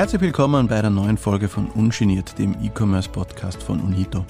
[0.00, 4.24] Herzlich willkommen bei einer neuen Folge von Ungeniert, dem E-Commerce-Podcast von Unito.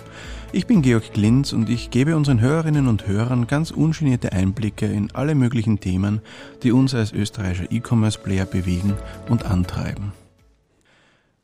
[0.50, 5.12] Ich bin Georg Glinz und ich gebe unseren Hörerinnen und Hörern ganz ungenierte Einblicke in
[5.12, 6.22] alle möglichen Themen,
[6.64, 8.94] die uns als österreichischer E-Commerce-Player bewegen
[9.28, 10.10] und antreiben.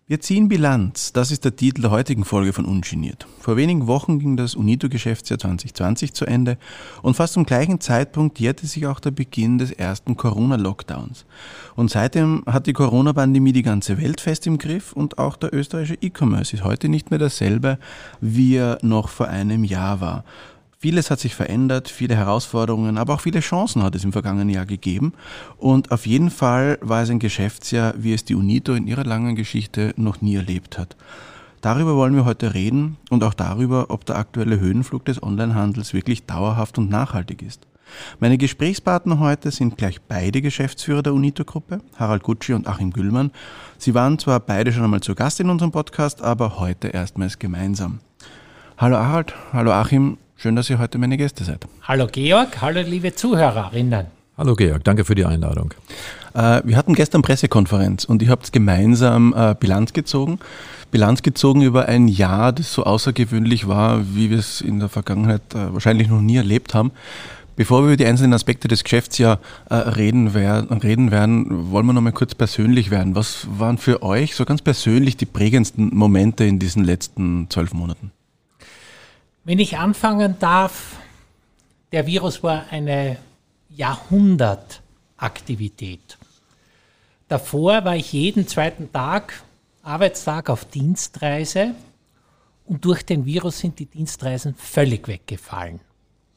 [0.08, 3.26] Wir ziehen Bilanz, das ist der Titel der heutigen Folge von Ungeniert.
[3.40, 6.58] Vor wenigen Wochen ging das UNITO-Geschäftsjahr 2020 zu Ende
[7.02, 11.24] und fast zum gleichen Zeitpunkt jährte sich auch der Beginn des ersten Corona-Lockdowns.
[11.74, 15.98] Und seitdem hat die Corona-Pandemie die ganze Welt fest im Griff und auch der österreichische
[16.00, 17.80] E-Commerce ist heute nicht mehr dasselbe,
[18.20, 20.24] wie er noch vor einem Jahr war.
[20.86, 24.66] Vieles hat sich verändert, viele Herausforderungen, aber auch viele Chancen hat es im vergangenen Jahr
[24.66, 25.14] gegeben.
[25.56, 29.34] Und auf jeden Fall war es ein Geschäftsjahr, wie es die UNITO in ihrer langen
[29.34, 30.96] Geschichte noch nie erlebt hat.
[31.60, 36.24] Darüber wollen wir heute reden und auch darüber, ob der aktuelle Höhenflug des Onlinehandels wirklich
[36.24, 37.66] dauerhaft und nachhaltig ist.
[38.20, 43.32] Meine Gesprächspartner heute sind gleich beide Geschäftsführer der UNITO-Gruppe, Harald Gutschi und Achim Güllmann.
[43.76, 47.98] Sie waren zwar beide schon einmal zu Gast in unserem Podcast, aber heute erstmals gemeinsam.
[48.78, 51.64] Hallo Harald, hallo Achim, Schön, dass ihr heute meine Gäste seid.
[51.82, 54.06] Hallo Georg, hallo liebe Zuhörerinnen.
[54.36, 55.72] Hallo Georg, danke für die Einladung.
[56.34, 60.38] Äh, wir hatten gestern Pressekonferenz und ihr habt gemeinsam äh, Bilanz gezogen.
[60.90, 65.54] Bilanz gezogen über ein Jahr, das so außergewöhnlich war, wie wir es in der Vergangenheit
[65.54, 66.92] äh, wahrscheinlich noch nie erlebt haben.
[67.56, 69.38] Bevor wir über die einzelnen Aspekte des Geschäftsjahres
[69.70, 73.14] reden, reden werden, wollen wir noch mal kurz persönlich werden.
[73.14, 78.12] Was waren für euch so ganz persönlich die prägendsten Momente in diesen letzten zwölf Monaten?
[79.46, 80.96] Wenn ich anfangen darf,
[81.92, 83.18] der Virus war eine
[83.68, 86.18] Jahrhundertaktivität.
[87.28, 89.44] Davor war ich jeden zweiten Tag,
[89.84, 91.76] Arbeitstag auf Dienstreise
[92.64, 95.78] und durch den Virus sind die Dienstreisen völlig weggefallen.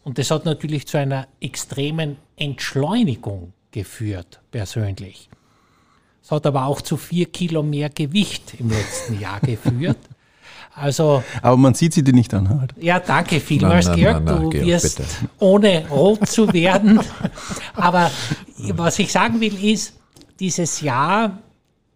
[0.03, 5.31] Und das hat natürlich zu einer extremen Entschleunigung geführt, persönlich.
[6.21, 9.97] Es hat aber auch zu vier Kilo mehr Gewicht im letzten Jahr geführt.
[10.75, 12.49] Also, Aber man sieht sie dir nicht an.
[12.49, 12.73] Halt.
[12.79, 14.23] Ja, danke vielmals, na, na, Georg.
[14.23, 15.09] Na, du Georg, wirst, bitte.
[15.39, 16.99] ohne rot zu werden.
[17.75, 18.11] Aber
[18.73, 19.93] was ich sagen will, ist,
[20.39, 21.39] dieses Jahr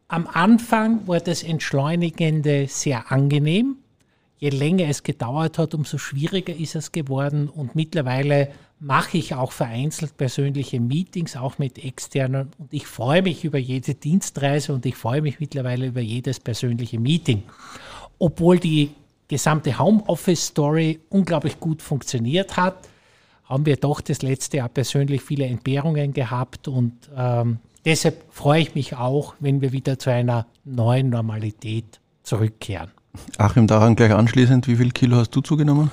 [0.08, 3.78] am Anfang war das Entschleunigende sehr angenehm.
[4.38, 7.48] Je länger es gedauert hat, umso schwieriger ist es geworden.
[7.48, 8.50] Und mittlerweile
[8.80, 12.50] mache ich auch vereinzelt persönliche Meetings, auch mit externen.
[12.58, 17.00] Und ich freue mich über jede Dienstreise und ich freue mich mittlerweile über jedes persönliche
[17.00, 17.44] Meeting
[18.24, 18.92] obwohl die
[19.28, 22.76] gesamte Homeoffice-Story unglaublich gut funktioniert hat,
[23.44, 28.76] haben wir doch das letzte Jahr persönlich viele Entbehrungen gehabt und ähm, deshalb freue ich
[28.76, 32.92] mich auch, wenn wir wieder zu einer neuen Normalität zurückkehren.
[33.38, 35.92] Achim, daran gleich anschließend, wie viel Kilo hast du zugenommen?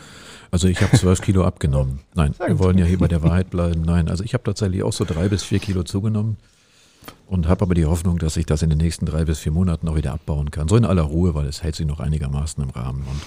[0.53, 1.99] Also ich habe zwölf Kilo abgenommen.
[2.15, 3.83] Nein, wir wollen ja hier bei der Wahrheit bleiben.
[3.83, 6.37] Nein, also ich habe tatsächlich auch so drei bis vier Kilo zugenommen
[7.27, 9.89] und habe aber die Hoffnung, dass ich das in den nächsten drei bis vier Monaten
[9.89, 10.69] auch wieder abbauen kann.
[10.69, 13.03] So in aller Ruhe, weil es hält sich noch einigermaßen im Rahmen.
[13.03, 13.21] Und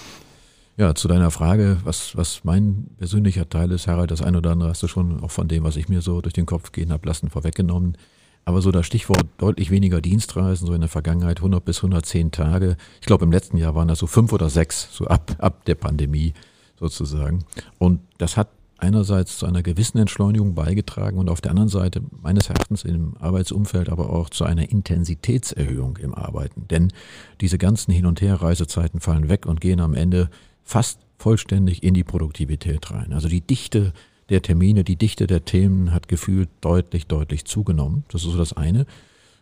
[0.76, 4.70] ja, zu deiner Frage, was, was mein persönlicher Teil ist, Harald, das eine oder andere
[4.70, 7.06] hast du schon auch von dem, was ich mir so durch den Kopf gehen habe
[7.06, 7.96] lassen, vorweggenommen.
[8.44, 12.76] Aber so das Stichwort deutlich weniger Dienstreisen, so in der Vergangenheit 100 bis 110 Tage.
[13.00, 15.76] Ich glaube, im letzten Jahr waren das so fünf oder sechs, so ab, ab der
[15.76, 16.34] Pandemie
[16.78, 17.44] sozusagen.
[17.78, 18.48] Und das hat
[18.84, 23.88] einerseits zu einer gewissen Entschleunigung beigetragen und auf der anderen Seite meines Erachtens im Arbeitsumfeld
[23.88, 26.68] aber auch zu einer Intensitätserhöhung im Arbeiten.
[26.68, 26.92] Denn
[27.40, 30.30] diese ganzen Hin- und Her-Reisezeiten fallen weg und gehen am Ende
[30.62, 33.12] fast vollständig in die Produktivität rein.
[33.12, 33.92] Also die Dichte
[34.28, 38.04] der Termine, die Dichte der Themen hat gefühlt deutlich, deutlich zugenommen.
[38.10, 38.80] Das ist so das eine.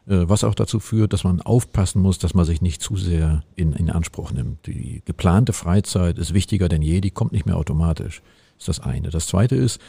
[0.07, 3.45] Äh, was auch dazu führt, dass man aufpassen muss, dass man sich nicht zu sehr
[3.57, 4.67] in, in Anspruch nimmt.
[4.67, 8.23] Die geplante Freizeit ist wichtiger denn je, die kommt nicht mehr automatisch
[8.63, 9.11] ist das eine.
[9.11, 9.81] Das zweite ist,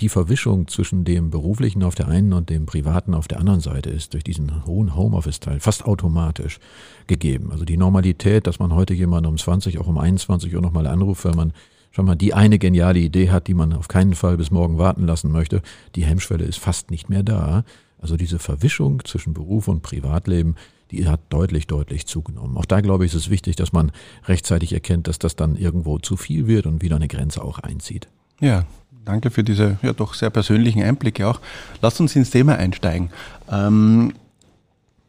[0.00, 3.90] die Verwischung zwischen dem beruflichen auf der einen und dem privaten auf der anderen Seite
[3.90, 6.58] ist durch diesen hohen Homeoffice-Teil fast automatisch
[7.06, 7.50] gegeben.
[7.50, 11.24] Also die Normalität, dass man heute jemanden um 20, auch um 21 Uhr nochmal anruft,
[11.24, 11.52] weil man
[11.90, 15.06] schon mal die eine geniale Idee hat, die man auf keinen Fall bis morgen warten
[15.06, 15.62] lassen möchte,
[15.94, 17.64] die Hemmschwelle ist fast nicht mehr da.
[17.98, 20.56] Also diese Verwischung zwischen Beruf und Privatleben,
[20.90, 22.56] die hat deutlich, deutlich zugenommen.
[22.56, 23.92] Auch da glaube ich, ist es wichtig, dass man
[24.26, 28.08] rechtzeitig erkennt, dass das dann irgendwo zu viel wird und wieder eine Grenze auch einzieht.
[28.40, 28.64] Ja,
[29.04, 31.40] danke für diese ja doch sehr persönlichen Einblicke auch.
[31.82, 33.10] Lasst uns ins Thema einsteigen.
[33.50, 34.14] Ähm,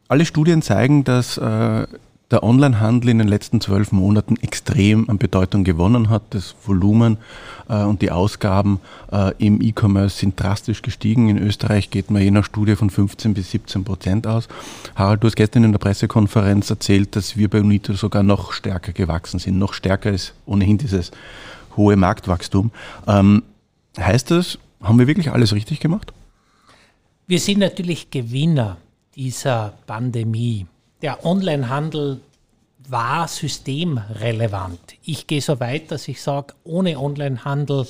[0.08, 1.86] alle Studien zeigen, dass äh,
[2.30, 6.22] der Onlinehandel in den letzten zwölf Monaten extrem an Bedeutung gewonnen hat.
[6.30, 7.16] Das Volumen
[7.68, 8.80] äh, und die Ausgaben
[9.10, 11.30] äh, im E-Commerce sind drastisch gestiegen.
[11.30, 14.48] In Österreich geht man je nach Studie von 15 bis 17 Prozent aus.
[14.94, 18.92] Harald, du hast gestern in der Pressekonferenz erzählt, dass wir bei Unito sogar noch stärker
[18.92, 19.58] gewachsen sind.
[19.58, 21.12] Noch stärker ist ohnehin dieses
[21.76, 22.72] hohe Marktwachstum.
[23.06, 23.42] Ähm,
[23.98, 26.12] heißt das, haben wir wirklich alles richtig gemacht?
[27.26, 28.76] Wir sind natürlich Gewinner
[29.14, 30.66] dieser Pandemie.
[31.02, 32.20] Der Onlinehandel
[32.88, 34.80] war systemrelevant.
[35.02, 37.86] Ich gehe so weit, dass ich sage, ohne Onlinehandel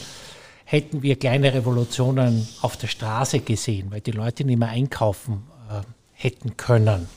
[0.64, 5.80] hätten wir kleine Revolutionen auf der Straße gesehen, weil die Leute nicht mehr einkaufen äh,
[6.12, 7.08] hätten können.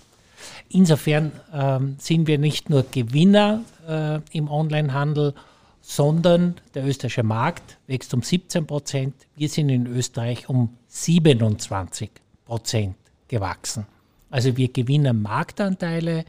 [0.70, 5.34] Insofern ähm, sind wir nicht nur Gewinner äh, im Onlinehandel,
[5.82, 9.16] sondern der österreichische Markt wächst um 17 Prozent.
[9.36, 12.10] Wir sind in Österreich um 27
[12.46, 12.96] Prozent
[13.28, 13.86] gewachsen.
[14.32, 16.26] Also wir gewinnen Marktanteile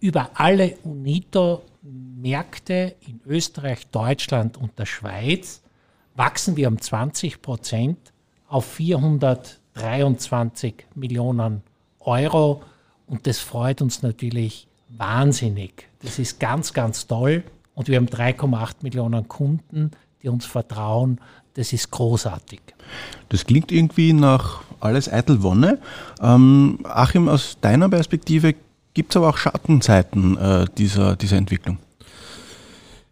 [0.00, 5.60] über alle UNITO-Märkte in Österreich, Deutschland und der Schweiz
[6.16, 7.98] wachsen wir um 20 Prozent
[8.48, 11.60] auf 423 Millionen
[12.00, 12.62] Euro
[13.06, 15.88] und das freut uns natürlich wahnsinnig.
[16.02, 17.44] Das ist ganz, ganz toll
[17.74, 19.90] und wir haben 3,8 Millionen Kunden,
[20.22, 21.20] die uns vertrauen.
[21.54, 22.60] Das ist großartig.
[23.28, 25.78] Das klingt irgendwie nach alles eitel Wonne.
[26.20, 28.54] Ähm, Achim, aus deiner Perspektive
[28.94, 31.78] gibt es aber auch Schattenseiten äh, dieser, dieser Entwicklung.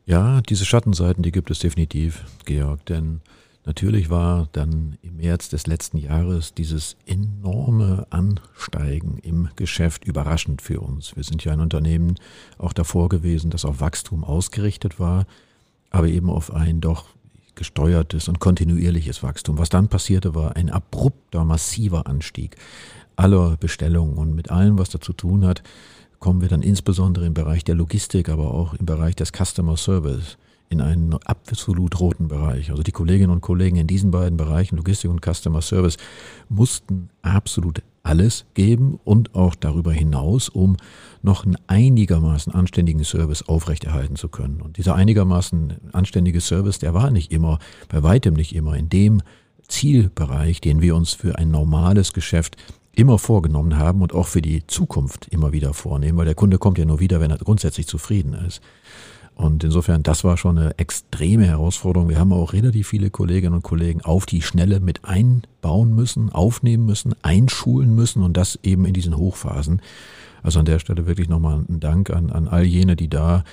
[0.07, 3.21] Ja, diese Schattenseiten, die gibt es definitiv, Georg, denn
[3.65, 10.81] natürlich war dann im März des letzten Jahres dieses enorme Ansteigen im Geschäft überraschend für
[10.81, 11.15] uns.
[11.15, 12.17] Wir sind ja ein Unternehmen
[12.59, 15.27] auch davor gewesen, das auf Wachstum ausgerichtet war,
[15.91, 17.07] aber eben auf ein doch
[17.55, 19.59] gesteuertes und kontinuierliches Wachstum.
[19.59, 22.57] Was dann passierte, war ein abrupter, massiver Anstieg
[23.17, 25.63] aller Bestellungen und mit allem, was dazu tun hat,
[26.19, 30.39] kommen wir dann insbesondere im Bereich der Logistik, aber auch im Bereich des Customer Service
[30.69, 32.71] in einen absolut roten Bereich.
[32.71, 35.99] Also die Kolleginnen und Kollegen in diesen beiden Bereichen, Logistik und Customer Service,
[36.49, 40.77] mussten absolut alles geben und auch darüber hinaus, um
[41.23, 44.61] noch einen einigermaßen anständigen Service aufrechterhalten zu können.
[44.61, 47.59] Und dieser einigermaßen anständige Service, der war nicht immer,
[47.89, 49.23] bei weitem nicht immer in dem
[49.69, 52.57] Zielbereich, den wir uns für ein normales Geschäft
[52.95, 56.79] immer vorgenommen haben und auch für die Zukunft immer wieder vornehmen, weil der Kunde kommt
[56.79, 58.61] ja nur wieder, wenn er grundsätzlich zufrieden ist.
[59.35, 62.09] Und insofern, das war schon eine extreme Herausforderung.
[62.09, 66.85] Wir haben auch relativ viele Kolleginnen und Kollegen auf die Schnelle mit einbauen müssen, aufnehmen
[66.85, 69.81] müssen, einschulen müssen und das eben in diesen Hochphasen.
[70.43, 73.45] Also an der Stelle wirklich nochmal ein Dank an, an all jene, die da,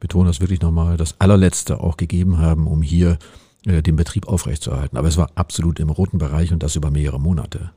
[0.00, 3.18] betonen das wirklich nochmal, das allerletzte auch gegeben haben, um hier
[3.66, 4.96] äh, den Betrieb aufrechtzuerhalten.
[4.96, 7.70] Aber es war absolut im roten Bereich und das über mehrere Monate.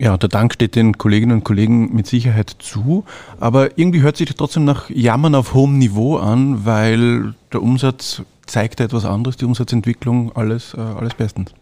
[0.00, 3.04] Ja, der Dank steht den Kolleginnen und Kollegen mit Sicherheit zu,
[3.38, 8.80] aber irgendwie hört sich trotzdem nach Jammern auf hohem Niveau an, weil der Umsatz zeigt
[8.80, 11.54] etwas anderes, die Umsatzentwicklung, alles, äh, alles bestens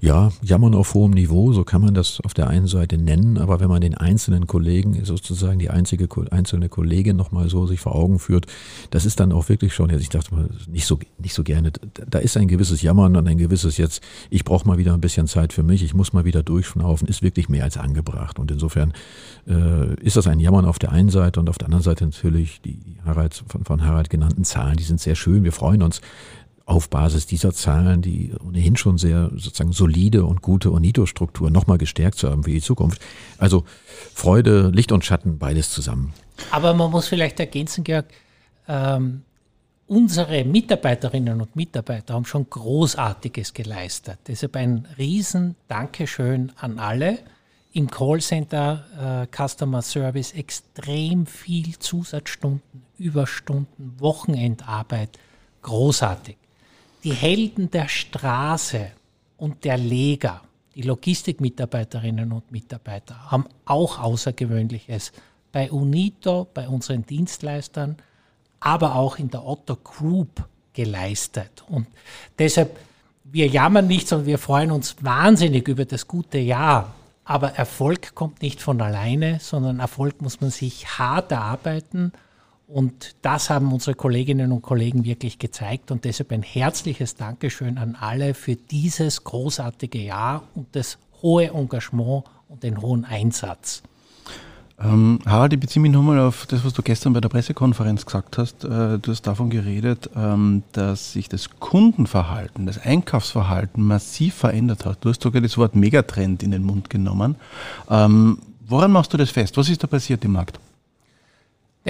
[0.00, 3.60] ja, Jammern auf hohem Niveau, so kann man das auf der einen Seite nennen, aber
[3.60, 8.18] wenn man den einzelnen Kollegen, sozusagen die einzige einzelne Kollegin nochmal so sich vor Augen
[8.18, 8.46] führt,
[8.90, 11.72] das ist dann auch wirklich schon, ich dachte mal, nicht so, nicht so gerne,
[12.08, 15.26] da ist ein gewisses Jammern und ein gewisses jetzt, ich brauche mal wieder ein bisschen
[15.26, 18.38] Zeit für mich, ich muss mal wieder durchschnaufen, ist wirklich mehr als angebracht.
[18.38, 18.94] Und insofern
[19.46, 22.62] äh, ist das ein Jammern auf der einen Seite und auf der anderen Seite natürlich
[22.62, 26.00] die Harald, von, von Harald genannten Zahlen, die sind sehr schön, wir freuen uns
[26.70, 32.16] auf Basis dieser Zahlen die ohnehin schon sehr sozusagen solide und gute Unito-Struktur nochmal gestärkt
[32.16, 33.02] zu haben für die Zukunft.
[33.38, 33.64] Also
[34.14, 36.14] Freude, Licht und Schatten, beides zusammen.
[36.52, 38.06] Aber man muss vielleicht ergänzen, Georg,
[38.68, 39.22] ähm,
[39.88, 44.20] unsere Mitarbeiterinnen und Mitarbeiter haben schon Großartiges geleistet.
[44.28, 47.18] Deshalb ein riesen Dankeschön an alle.
[47.72, 55.18] Im Callcenter äh, Customer Service extrem viel Zusatzstunden, Überstunden, Wochenendarbeit.
[55.62, 56.36] Großartig
[57.04, 58.90] die Helden der Straße
[59.36, 60.42] und der Leger,
[60.74, 65.12] die Logistikmitarbeiterinnen und Mitarbeiter, haben auch Außergewöhnliches
[65.52, 67.96] bei UNITO, bei unseren Dienstleistern,
[68.60, 71.64] aber auch in der Otto Group geleistet.
[71.68, 71.86] Und
[72.38, 72.78] deshalb,
[73.24, 76.94] wir jammern nicht, sondern wir freuen uns wahnsinnig über das gute Jahr.
[77.24, 82.12] Aber Erfolg kommt nicht von alleine, sondern Erfolg muss man sich hart erarbeiten.
[82.72, 85.90] Und das haben unsere Kolleginnen und Kollegen wirklich gezeigt.
[85.90, 92.24] Und deshalb ein herzliches Dankeschön an alle für dieses großartige Jahr und das hohe Engagement
[92.48, 93.82] und den hohen Einsatz.
[94.82, 98.38] Ähm, Harald, ich beziehe mich nochmal auf das, was du gestern bei der Pressekonferenz gesagt
[98.38, 98.64] hast.
[98.64, 105.04] Äh, du hast davon geredet, ähm, dass sich das Kundenverhalten, das Einkaufsverhalten massiv verändert hat.
[105.04, 107.34] Du hast sogar das Wort Megatrend in den Mund genommen.
[107.90, 109.56] Ähm, woran machst du das fest?
[109.56, 110.58] Was ist da passiert im Markt?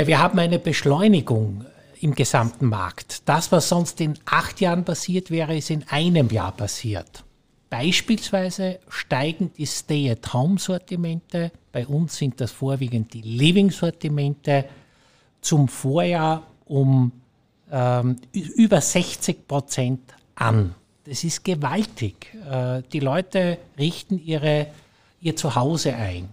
[0.06, 1.66] Wir haben eine Beschleunigung
[2.00, 3.28] im gesamten Markt.
[3.28, 7.22] Das, was sonst in acht Jahren passiert wäre, ist in einem Jahr passiert.
[7.68, 11.52] Beispielsweise steigen die Stay-at-Home-Sortimente.
[11.70, 14.64] Bei uns sind das vorwiegend die Living-Sortimente
[15.42, 17.12] zum Vorjahr um
[17.70, 20.74] ähm, über 60 Prozent an.
[21.04, 22.34] Das ist gewaltig.
[22.50, 24.68] Äh, die Leute richten ihre,
[25.20, 26.30] ihr Zuhause ein.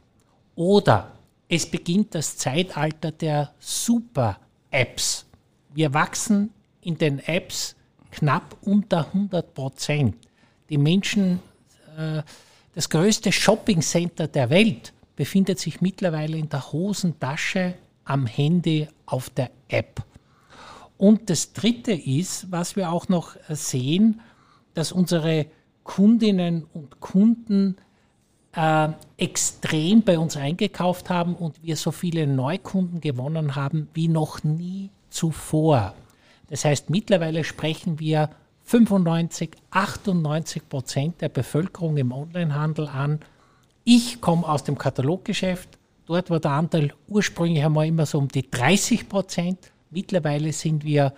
[0.55, 1.11] Oder
[1.49, 5.25] es beginnt das Zeitalter der Super-Apps.
[5.73, 6.51] Wir wachsen
[6.81, 7.75] in den Apps
[8.11, 10.15] knapp unter 100 Prozent.
[10.69, 11.39] Die Menschen,
[11.97, 12.21] äh,
[12.73, 19.51] das größte Shopping-Center der Welt befindet sich mittlerweile in der Hosentasche, am Handy, auf der
[19.67, 20.03] App.
[20.97, 24.21] Und das Dritte ist, was wir auch noch sehen,
[24.73, 25.47] dass unsere
[25.83, 27.77] Kundinnen und Kunden
[28.57, 34.43] äh, extrem bei uns eingekauft haben und wir so viele Neukunden gewonnen haben wie noch
[34.43, 35.93] nie zuvor.
[36.49, 38.31] Das heißt, mittlerweile sprechen wir
[38.63, 43.19] 95, 98 Prozent der Bevölkerung im Onlinehandel an.
[43.83, 45.69] Ich komme aus dem Kataloggeschäft.
[46.07, 49.71] Dort war der Anteil ursprünglich einmal immer so um die 30 Prozent.
[49.91, 51.13] Mittlerweile sind wir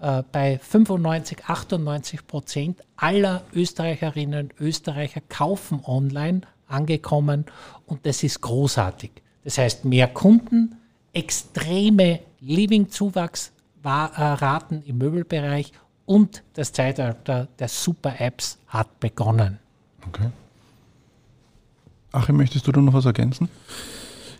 [0.00, 6.42] äh, bei 95, 98 Prozent aller Österreicherinnen und Österreicher kaufen online
[6.74, 7.44] angekommen
[7.86, 9.10] und das ist großartig.
[9.44, 10.76] Das heißt, mehr Kunden,
[11.12, 15.72] extreme Living-Zuwachsraten im Möbelbereich
[16.06, 19.58] und das Zeitalter der Super-Apps hat begonnen.
[20.06, 20.30] Okay.
[22.12, 23.48] Achim, möchtest du da noch was ergänzen?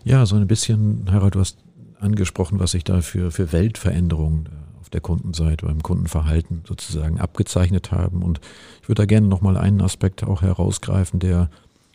[0.03, 1.57] Ja, so ein bisschen, Harald, du hast
[1.99, 7.91] angesprochen, was sich da für, für Weltveränderungen äh, auf der Kundenseite, beim Kundenverhalten sozusagen abgezeichnet
[7.91, 8.21] haben.
[8.21, 8.39] Und
[8.81, 11.49] ich würde da gerne nochmal einen Aspekt auch herausgreifen, der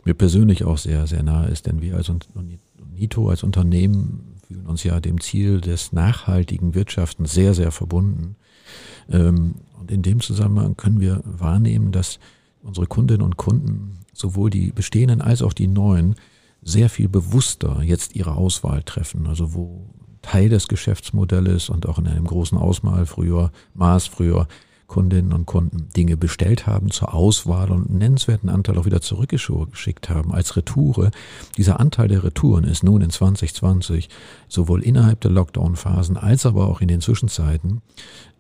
[0.07, 2.13] mir persönlich auch sehr, sehr nahe ist, denn wir als
[2.95, 8.37] NITO, als Unternehmen fühlen uns ja dem Ziel des nachhaltigen Wirtschaften sehr, sehr verbunden.
[9.11, 12.19] Ähm, und in dem Zusammenhang können wir wahrnehmen, dass
[12.63, 16.17] unsere Kundinnen und Kunden, sowohl die bestehenden als auch die neuen,
[16.63, 19.27] sehr viel bewusster jetzt ihre Auswahl treffen.
[19.27, 19.89] Also wo
[20.23, 24.47] Teil des Geschäftsmodells und auch in einem großen Ausmaß früher, Maß früher
[24.91, 30.11] Kundinnen und Kunden Dinge bestellt haben zur Auswahl und einen nennenswerten Anteil auch wieder zurückgeschickt
[30.11, 31.13] haben als Retoure.
[31.57, 34.09] Dieser Anteil der Retouren ist nun in 2020
[34.49, 37.83] sowohl innerhalb der Lockdown-Phasen als aber auch in den Zwischenzeiten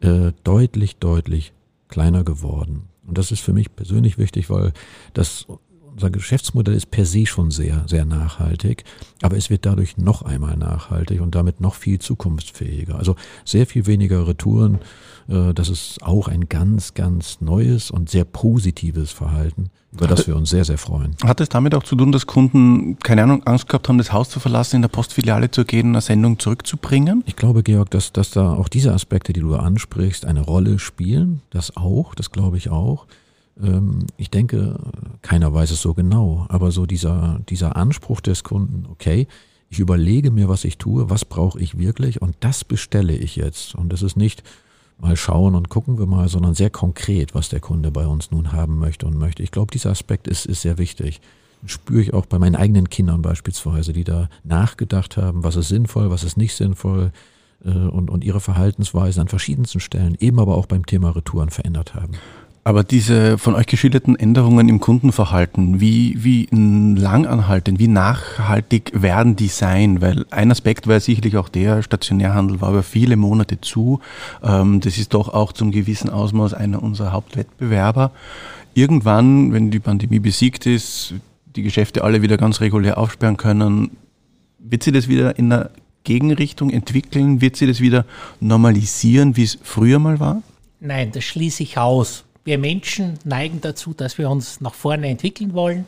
[0.00, 1.52] äh, deutlich, deutlich
[1.86, 2.88] kleiner geworden.
[3.06, 4.72] Und das ist für mich persönlich wichtig, weil
[5.14, 5.46] das
[5.92, 8.84] unser Geschäftsmodell ist per se schon sehr, sehr nachhaltig,
[9.22, 12.96] aber es wird dadurch noch einmal nachhaltig und damit noch viel zukunftsfähiger.
[12.96, 14.78] Also sehr viel weniger Retouren.
[15.28, 20.36] Äh, das ist auch ein ganz, ganz neues und sehr positives Verhalten, über das wir
[20.36, 21.16] uns sehr, sehr freuen.
[21.22, 24.30] Hat es damit auch zu tun, dass Kunden, keine Ahnung, Angst gehabt haben, das Haus
[24.30, 27.22] zu verlassen, in der Postfiliale zu gehen, eine Sendung zurückzubringen?
[27.26, 31.42] Ich glaube, Georg, dass, dass da auch diese Aspekte, die du ansprichst, eine Rolle spielen.
[31.50, 33.06] Das auch, das glaube ich auch.
[33.62, 34.78] Ähm, ich denke,
[35.22, 39.26] keiner weiß es so genau, aber so dieser, dieser Anspruch des Kunden, okay,
[39.68, 43.74] ich überlege mir, was ich tue, was brauche ich wirklich und das bestelle ich jetzt.
[43.74, 44.42] Und das ist nicht
[44.98, 48.52] mal schauen und gucken wir mal, sondern sehr konkret, was der Kunde bei uns nun
[48.52, 49.42] haben möchte und möchte.
[49.42, 51.20] Ich glaube, dieser Aspekt ist, ist sehr wichtig.
[51.66, 56.10] Spüre ich auch bei meinen eigenen Kindern beispielsweise, die da nachgedacht haben, was ist sinnvoll,
[56.10, 57.12] was ist nicht sinnvoll
[57.64, 61.94] äh, und, und ihre Verhaltensweise an verschiedensten Stellen, eben aber auch beim Thema Retouren verändert
[61.94, 62.12] haben.
[62.62, 69.48] Aber diese von euch geschilderten Änderungen im Kundenverhalten, wie, wie langanhaltend, wie nachhaltig werden die
[69.48, 70.02] sein?
[70.02, 74.00] Weil ein Aspekt war sicherlich auch der, Stationärhandel war über viele Monate zu.
[74.42, 78.12] Ähm, das ist doch auch zum gewissen Ausmaß einer unserer Hauptwettbewerber.
[78.74, 81.14] Irgendwann, wenn die Pandemie besiegt ist,
[81.56, 83.96] die Geschäfte alle wieder ganz regulär aufsperren können,
[84.58, 85.70] wird sie das wieder in einer
[86.04, 87.40] Gegenrichtung entwickeln?
[87.40, 88.04] Wird sie das wieder
[88.38, 90.42] normalisieren, wie es früher mal war?
[90.78, 92.24] Nein, das schließe ich aus.
[92.44, 95.86] Wir Menschen neigen dazu, dass wir uns nach vorne entwickeln wollen.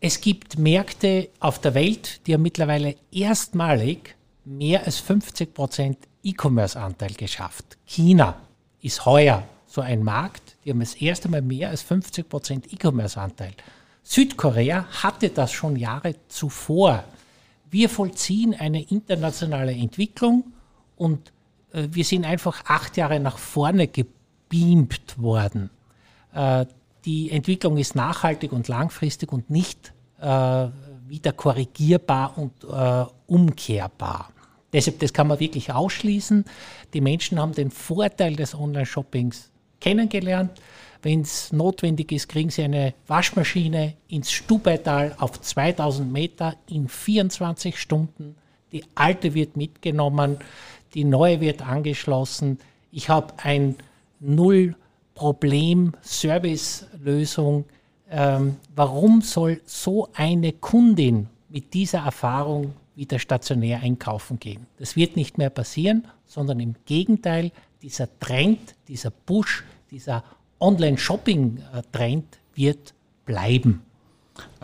[0.00, 7.14] Es gibt Märkte auf der Welt, die haben mittlerweile erstmalig mehr als 50 Prozent E-Commerce-Anteil
[7.14, 7.76] geschafft.
[7.84, 8.40] China
[8.80, 13.52] ist heuer so ein Markt, die haben das erste Mal mehr als 50 Prozent E-Commerce-Anteil.
[14.02, 17.04] Südkorea hatte das schon Jahre zuvor.
[17.70, 20.44] Wir vollziehen eine internationale Entwicklung
[20.96, 21.32] und
[21.72, 24.17] äh, wir sind einfach acht Jahre nach vorne geblieben
[24.48, 25.70] gebeamt worden.
[26.32, 26.66] Äh,
[27.04, 30.66] die Entwicklung ist nachhaltig und langfristig und nicht äh,
[31.06, 34.30] wieder korrigierbar und äh, umkehrbar.
[34.72, 36.44] Deshalb, das kann man wirklich ausschließen.
[36.92, 39.50] Die Menschen haben den Vorteil des Online-Shoppings
[39.80, 40.60] kennengelernt.
[41.00, 47.78] Wenn es notwendig ist, kriegen sie eine Waschmaschine ins Stubaital auf 2000 Meter in 24
[47.78, 48.34] Stunden.
[48.72, 50.38] Die alte wird mitgenommen,
[50.94, 52.58] die neue wird angeschlossen.
[52.90, 53.76] Ich habe ein
[54.20, 54.76] null
[55.14, 57.64] Problem Service-Lösung.
[58.10, 64.66] Ähm, warum soll so eine Kundin mit dieser Erfahrung wieder stationär einkaufen gehen?
[64.78, 67.50] Das wird nicht mehr passieren, sondern im Gegenteil,
[67.82, 70.24] dieser Trend, dieser Push, dieser
[70.60, 72.94] Online-Shopping-Trend wird
[73.24, 73.82] bleiben.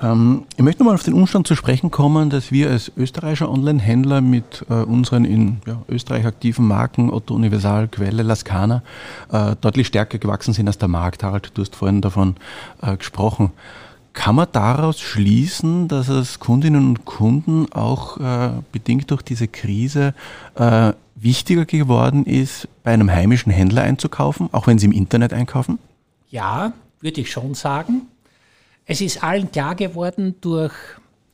[0.01, 4.21] Ähm, ich möchte nochmal auf den Umstand zu sprechen kommen, dass wir als österreichischer Online-Händler
[4.21, 8.83] mit äh, unseren in ja, Österreich aktiven Marken Otto Universal, Quelle, Lascana
[9.31, 11.23] äh, deutlich stärker gewachsen sind als der Markt.
[11.23, 12.37] Harald, du hast vorhin davon
[12.83, 13.53] äh, gesprochen.
[14.13, 20.15] Kann man daraus schließen, dass es Kundinnen und Kunden auch äh, bedingt durch diese Krise
[20.55, 25.79] äh, wichtiger geworden ist, bei einem heimischen Händler einzukaufen, auch wenn sie im Internet einkaufen?
[26.31, 28.03] Ja, würde ich schon sagen.
[28.87, 30.75] Es ist allen klar geworden durch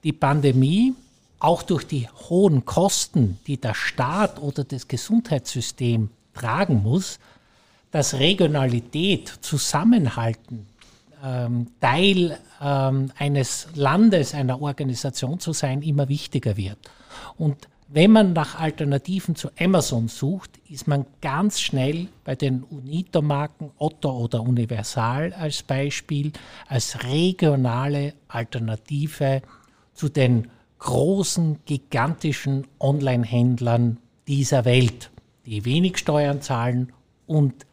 [0.05, 0.95] die Pandemie,
[1.41, 7.19] auch durch die hohen Kosten, die der Staat oder das Gesundheitssystem tragen muss,
[7.91, 10.67] dass Regionalität, Zusammenhalten,
[11.25, 16.79] ähm, Teil ähm, eines Landes, einer Organisation zu sein, immer wichtiger wird.
[17.37, 23.73] Und wenn man nach Alternativen zu Amazon sucht, ist man ganz schnell bei den Unito-Marken
[23.79, 26.33] Otto oder Universal als Beispiel
[26.69, 29.43] als regionale Alternative
[29.93, 35.11] zu den großen, gigantischen Online-Händlern dieser Welt,
[35.45, 36.93] die wenig Steuern zahlen
[37.27, 37.67] und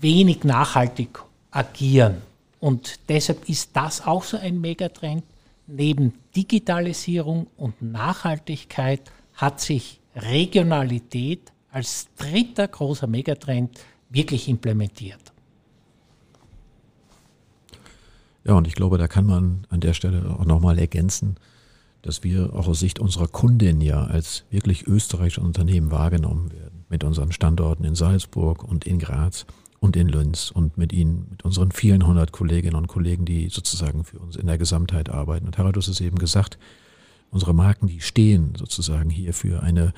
[0.00, 2.22] wenig nachhaltig agieren.
[2.60, 5.22] Und deshalb ist das auch so ein Megatrend.
[5.66, 9.02] Neben Digitalisierung und Nachhaltigkeit
[9.34, 15.32] hat sich Regionalität als dritter großer Megatrend wirklich implementiert.
[18.44, 21.36] Ja, und ich glaube, da kann man an der Stelle auch nochmal ergänzen,
[22.02, 26.84] dass wir auch aus Sicht unserer Kundin ja als wirklich österreichische Unternehmen wahrgenommen werden.
[26.90, 29.46] Mit unseren Standorten in Salzburg und in Graz
[29.80, 34.04] und in Linz und mit Ihnen, mit unseren vielen hundert Kolleginnen und Kollegen, die sozusagen
[34.04, 35.46] für uns in der Gesamtheit arbeiten.
[35.46, 36.58] Und Harald, du hast es eben gesagt,
[37.34, 39.92] unsere Marken, die stehen sozusagen hier für eine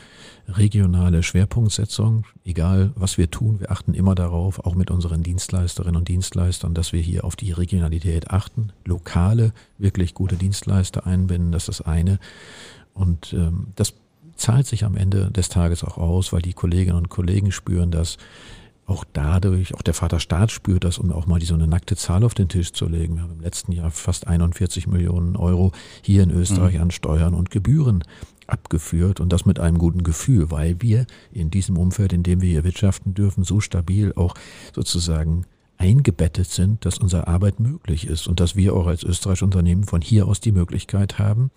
[0.49, 2.25] regionale Schwerpunktsetzung.
[2.45, 6.95] Egal, was wir tun, wir achten immer darauf, auch mit unseren Dienstleisterinnen und Dienstleistern, dass
[6.95, 12.19] wir hier auf die Regionalität achten, lokale, wirklich gute Dienstleister einbinden, das ist das eine.
[12.95, 13.93] Und ähm, das
[14.37, 18.17] zahlt sich am Ende des Tages auch aus, weil die Kolleginnen und Kollegen spüren, dass
[18.87, 21.97] auch dadurch, auch der Vater Staat spürt das, um auch mal die, so eine nackte
[21.97, 23.17] Zahl auf den Tisch zu legen.
[23.17, 25.73] Wir haben im letzten Jahr fast 41 Millionen Euro
[26.03, 26.83] hier in Österreich mhm.
[26.83, 28.05] an Steuern und Gebühren
[28.47, 32.49] abgeführt und das mit einem guten Gefühl, weil wir in diesem Umfeld, in dem wir
[32.49, 34.35] hier wirtschaften dürfen, so stabil auch
[34.73, 35.47] sozusagen
[35.79, 40.01] eingebettet sind, dass unsere Arbeit möglich ist und dass wir auch als österreichische Unternehmen von
[40.01, 41.51] hier aus die Möglichkeit haben,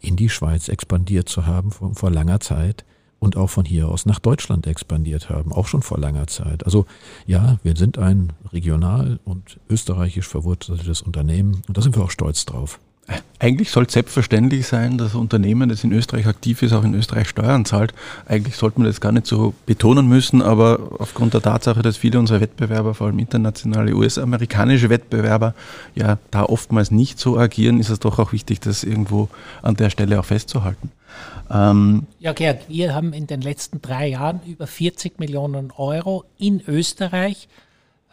[0.00, 2.84] in die Schweiz expandiert zu haben vor, vor langer Zeit
[3.18, 6.64] und auch von hier aus nach Deutschland expandiert haben, auch schon vor langer Zeit.
[6.64, 6.86] Also
[7.26, 12.44] ja, wir sind ein regional und österreichisch verwurzeltes Unternehmen und da sind wir auch stolz
[12.46, 12.80] drauf.
[13.40, 16.94] Eigentlich soll es selbstverständlich sein, dass ein Unternehmen, das in Österreich aktiv ist, auch in
[16.94, 17.94] Österreich Steuern zahlt.
[18.26, 22.18] Eigentlich sollte man das gar nicht so betonen müssen, aber aufgrund der Tatsache, dass viele
[22.18, 25.54] unserer Wettbewerber, vor allem internationale US-amerikanische Wettbewerber,
[25.94, 29.28] ja da oftmals nicht so agieren, ist es doch auch wichtig, das irgendwo
[29.62, 30.90] an der Stelle auch festzuhalten.
[31.50, 36.60] Ähm ja, Gerd, wir haben in den letzten drei Jahren über 40 Millionen Euro in
[36.66, 37.48] Österreich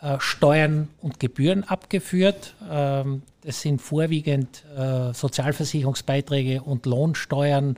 [0.01, 2.53] äh, Steuern und Gebühren abgeführt.
[2.69, 7.77] Ähm, das sind vorwiegend äh, Sozialversicherungsbeiträge und Lohnsteuern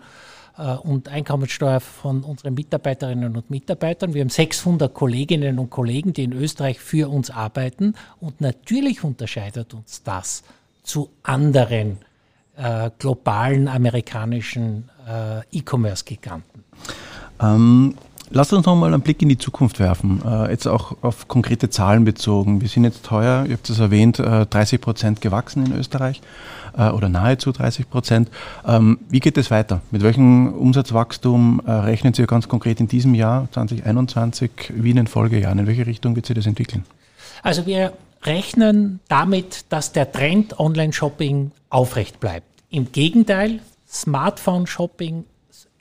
[0.57, 4.15] äh, und Einkommensteuer von unseren Mitarbeiterinnen und Mitarbeitern.
[4.15, 7.93] Wir haben 600 Kolleginnen und Kollegen, die in Österreich für uns arbeiten.
[8.19, 10.43] Und natürlich unterscheidet uns das
[10.83, 11.99] zu anderen
[12.97, 14.89] globalen amerikanischen
[15.51, 16.63] E-Commerce-Giganten.
[17.39, 17.95] Ähm,
[18.29, 21.69] Lass uns noch mal einen Blick in die Zukunft werfen, äh, jetzt auch auf konkrete
[21.69, 22.59] Zahlen bezogen.
[22.59, 26.21] Wir sind jetzt teuer, ihr habt es erwähnt, äh, 30 Prozent gewachsen in Österreich
[26.77, 28.29] äh, oder nahezu 30 Prozent.
[28.65, 29.81] Ähm, wie geht es weiter?
[29.91, 35.07] Mit welchem Umsatzwachstum äh, rechnen Sie ganz konkret in diesem Jahr 2021 wie in den
[35.07, 35.59] Folgejahren?
[35.59, 36.83] In welche Richtung wird sich das entwickeln?
[37.43, 42.47] Also wir rechnen damit, dass der Trend Online-Shopping aufrecht bleibt.
[42.69, 45.23] Im Gegenteil, Smartphone-Shopping,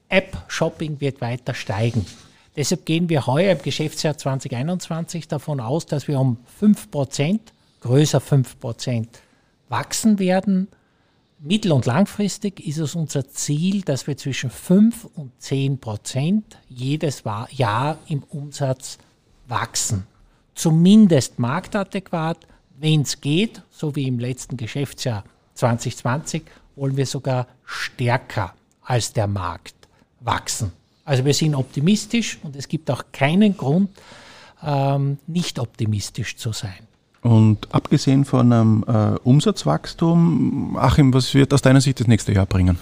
[0.08, 2.06] App-Shopping wird weiter steigen.
[2.56, 7.38] Deshalb gehen wir heuer im Geschäftsjahr 2021 davon aus, dass wir um 5%,
[7.80, 9.06] größer 5%
[9.68, 10.68] wachsen werden.
[11.38, 17.98] Mittel- und langfristig ist es unser Ziel, dass wir zwischen 5 und 10% jedes Jahr
[18.08, 18.96] im Umsatz
[19.46, 20.06] wachsen.
[20.54, 22.46] Zumindest marktadäquat,
[22.78, 26.42] wenn es geht, so wie im letzten Geschäftsjahr 2020,
[26.74, 29.74] wollen wir sogar stärker als der Markt
[30.20, 30.72] wachsen.
[31.06, 33.90] Also wir sind optimistisch und es gibt auch keinen Grund,
[34.62, 36.86] ähm, nicht optimistisch zu sein.
[37.22, 42.46] Und abgesehen von einem äh, Umsatzwachstum, Achim, was wird aus deiner Sicht das nächste Jahr
[42.46, 42.78] bringen?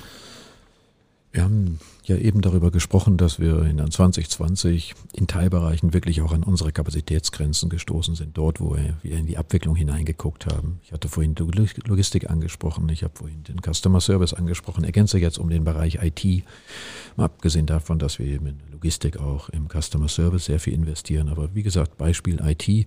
[1.33, 6.45] Wir haben ja eben darüber gesprochen, dass wir in 2020 in Teilbereichen wirklich auch an
[6.45, 10.81] unsere Kapazitätsgrenzen gestoßen sind, dort, wo wir in die Abwicklung hineingeguckt haben.
[10.85, 15.39] Ich hatte vorhin die Logistik angesprochen, ich habe vorhin den Customer Service angesprochen, ergänze jetzt
[15.39, 16.45] um den Bereich IT,
[17.17, 21.29] mal abgesehen davon, dass wir eben in Logistik auch im Customer Service sehr viel investieren.
[21.29, 22.87] Aber wie gesagt, Beispiel IT,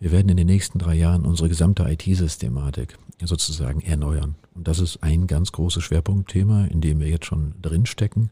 [0.00, 4.34] wir werden in den nächsten drei Jahren unsere gesamte IT-Systematik sozusagen erneuern.
[4.54, 8.30] Und das ist ein ganz großes Schwerpunktthema, in dem wir jetzt schon drinstecken.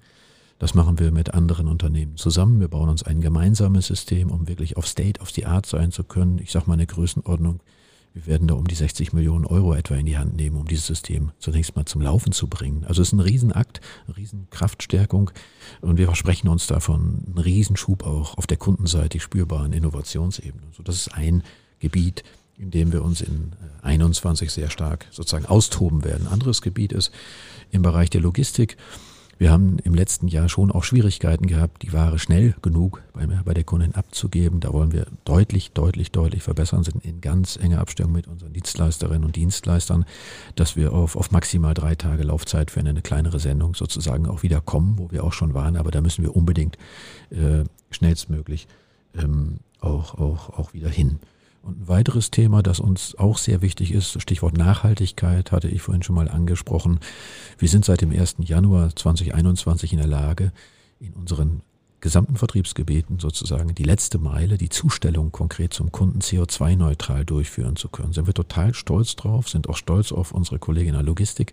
[0.58, 2.60] Das machen wir mit anderen Unternehmen zusammen.
[2.60, 6.04] Wir bauen uns ein gemeinsames System, um wirklich auf State, auf die Art sein zu
[6.04, 6.38] können.
[6.38, 7.60] Ich sage mal eine Größenordnung.
[8.14, 10.86] Wir werden da um die 60 Millionen Euro etwa in die Hand nehmen, um dieses
[10.86, 12.84] System zunächst mal zum Laufen zu bringen.
[12.84, 15.30] Also es ist ein Riesenakt, eine Riesenkraftstärkung
[15.80, 20.66] und wir versprechen uns davon einen Riesenschub auch auf der Kundenseite spürbaren Innovationsebene.
[20.76, 21.42] So, das ist ein
[21.78, 22.22] Gebiet,
[22.58, 26.26] in dem wir uns in 21 sehr stark sozusagen austoben werden.
[26.26, 27.12] Anderes Gebiet ist
[27.70, 28.76] im Bereich der Logistik.
[29.38, 33.54] Wir haben im letzten Jahr schon auch Schwierigkeiten gehabt, die Ware schnell genug bei, bei
[33.54, 34.60] der Kundin abzugeben.
[34.60, 39.24] Da wollen wir deutlich, deutlich, deutlich verbessern, sind in ganz enger Abstimmung mit unseren Dienstleisterinnen
[39.24, 40.04] und Dienstleistern,
[40.54, 44.60] dass wir auf, auf maximal drei Tage Laufzeit für eine kleinere Sendung sozusagen auch wieder
[44.60, 45.76] kommen, wo wir auch schon waren.
[45.76, 46.78] Aber da müssen wir unbedingt
[47.30, 48.68] äh, schnellstmöglich
[49.16, 51.18] ähm, auch, auch, auch wieder hin.
[51.62, 56.02] Und ein weiteres Thema, das uns auch sehr wichtig ist, Stichwort Nachhaltigkeit, hatte ich vorhin
[56.02, 56.98] schon mal angesprochen.
[57.56, 58.36] Wir sind seit dem 1.
[58.40, 60.52] Januar 2021 in der Lage,
[60.98, 61.62] in unseren
[62.02, 68.12] gesamten Vertriebsgebieten sozusagen die letzte Meile, die Zustellung konkret zum Kunden CO2-neutral durchführen zu können.
[68.12, 71.52] Sind wir total stolz drauf, sind auch stolz auf unsere Kollegin der Logistik,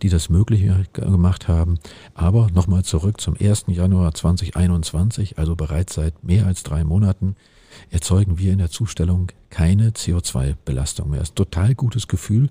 [0.00, 1.78] die das möglich gemacht haben.
[2.14, 3.66] Aber nochmal zurück zum 1.
[3.68, 7.36] Januar 2021, also bereits seit mehr als drei Monaten,
[7.90, 11.20] erzeugen wir in der Zustellung keine CO2-Belastung mehr.
[11.20, 12.48] Das ist ein total gutes Gefühl.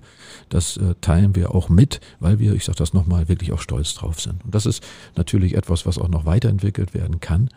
[0.48, 3.94] Das äh, teilen wir auch mit, weil wir, ich sage das nochmal, wirklich auch stolz
[3.94, 4.44] drauf sind.
[4.44, 4.84] Und das ist
[5.16, 7.48] natürlich etwas, was auch noch weiterentwickelt werden kann.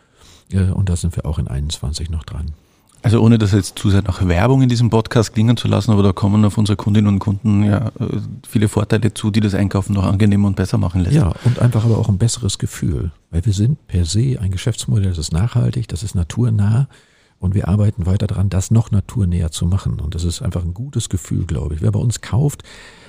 [0.50, 2.54] Äh, und da sind wir auch in 21 noch dran.
[3.04, 6.02] Also ohne das jetzt zu sehr nach Werbung in diesem Podcast klingen zu lassen, aber
[6.02, 9.92] da kommen auf unsere Kundinnen und Kunden ja äh, viele Vorteile zu, die das Einkaufen
[9.92, 11.14] noch angenehmer und besser machen lässt.
[11.14, 15.10] Ja, und einfach aber auch ein besseres Gefühl, weil wir sind per se ein Geschäftsmodell,
[15.10, 16.88] das ist nachhaltig, das ist naturnah
[17.44, 20.00] und wir arbeiten weiter daran, das noch naturnäher zu machen.
[20.00, 21.82] Und das ist einfach ein gutes Gefühl, glaube ich.
[21.82, 22.62] Wer bei uns kauft,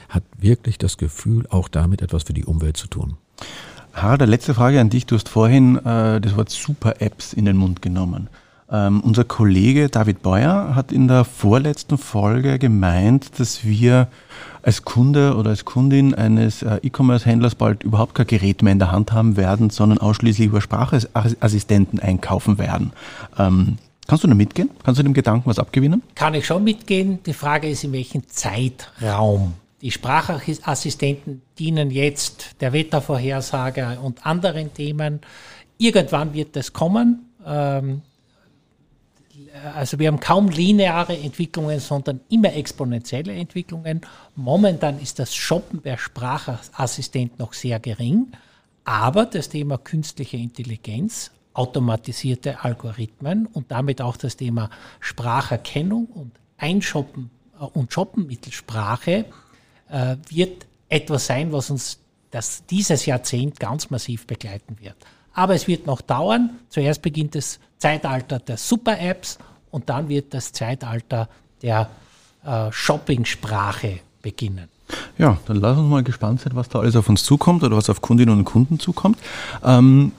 [0.10, 3.16] hat wirklich das Gefühl, auch damit etwas für die Umwelt zu tun.
[3.94, 5.06] Harald, letzte Frage an dich.
[5.06, 8.28] Du hast vorhin äh, das Wort Super-Apps in den Mund genommen.
[8.70, 14.10] Ähm, unser Kollege David Beuer hat in der vorletzten Folge gemeint, dass wir
[14.64, 18.92] als Kunde oder als Kundin eines äh, E-Commerce-Händlers bald überhaupt kein Gerät mehr in der
[18.92, 22.92] Hand haben werden, sondern ausschließlich über Sprachassistenten einkaufen werden.
[23.38, 24.70] Ähm, Kannst du da mitgehen?
[24.84, 26.04] Kannst du dem Gedanken was abgewinnen?
[26.14, 27.24] Kann ich schon mitgehen.
[27.24, 29.54] Die Frage ist, in welchem Zeitraum.
[29.82, 35.22] Die Sprachassistenten dienen jetzt der Wettervorhersage und anderen Themen.
[35.78, 37.32] Irgendwann wird das kommen.
[37.46, 38.02] Ähm,
[39.76, 44.02] also wir haben kaum lineare Entwicklungen, sondern immer exponentielle Entwicklungen.
[44.36, 48.28] Momentan ist das Shoppen per Sprachassistent noch sehr gering.
[48.84, 57.32] Aber das Thema künstliche Intelligenz automatisierte Algorithmen und damit auch das Thema Spracherkennung und Einshoppen
[57.60, 59.26] äh, und Shoppen mittels Sprache
[59.90, 62.00] äh, wird etwas sein, was uns
[62.32, 64.96] das dieses Jahrzehnt ganz massiv begleiten wird.
[65.34, 66.52] Aber es wird noch dauern.
[66.70, 69.38] Zuerst beginnt das Zeitalter der Super-Apps
[69.72, 71.30] und dann wird das Zeitalter
[71.62, 71.90] der
[72.46, 74.70] äh, Shopping-Sprache beginnen.
[75.18, 77.90] Ja, dann lass uns mal gespannt sein, was da alles auf uns zukommt oder was
[77.90, 79.18] auf Kundinnen und Kunden zukommt.
[79.64, 80.12] Ähm,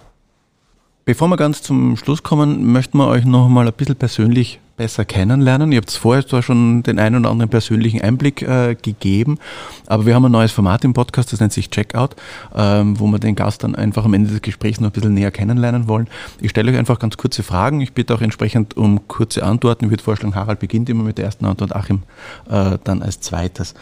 [1.09, 5.05] Bevor wir ganz zum Schluss kommen, möchten wir euch noch mal ein bisschen persönlich besser
[5.05, 5.73] kennenlernen.
[5.73, 9.39] Ihr habt vorher zwar schon den einen oder anderen persönlichen Einblick äh, gegeben,
[9.87, 12.17] aber wir haben ein neues Format im Podcast, das nennt sich Checkout,
[12.55, 15.31] ähm, wo wir den Gast dann einfach am Ende des Gesprächs noch ein bisschen näher
[15.31, 16.09] kennenlernen wollen.
[16.41, 17.81] Ich stelle euch einfach ganz kurze Fragen.
[17.81, 19.87] Ich bitte auch entsprechend um kurze Antworten.
[19.87, 22.03] Ich würde vorschlagen, Harald beginnt immer mit der ersten Antwort, Achim
[22.49, 23.75] äh, dann als zweites.